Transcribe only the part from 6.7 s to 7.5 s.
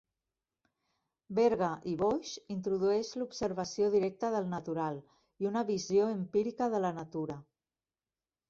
de la natura.